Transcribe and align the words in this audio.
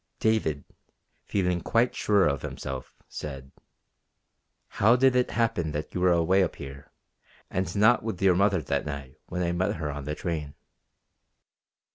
David, 0.19 0.63
feeling 1.27 1.61
quite 1.61 1.93
sure 1.95 2.25
of 2.25 2.41
himself, 2.41 2.95
said: 3.07 3.51
"How 4.67 4.95
did 4.95 5.15
it 5.15 5.29
happen 5.29 5.73
that 5.73 5.93
you 5.93 6.01
were 6.01 6.11
away 6.11 6.41
up 6.41 6.55
here, 6.55 6.91
and 7.51 7.75
not 7.75 8.01
with 8.01 8.19
your 8.19 8.33
mother 8.35 8.63
that 8.63 8.83
night 8.87 9.17
when 9.27 9.43
I 9.43 9.51
met 9.51 9.75
her 9.75 9.91
on 9.91 10.05
the 10.05 10.15
train?" 10.15 10.55